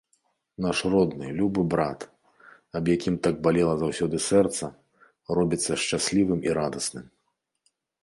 [0.65, 2.07] Наш родны, любы брат,
[2.81, 4.65] аб якім так балела заўсёды сэрца,
[5.41, 7.05] робіцца шчаслівым і радасным.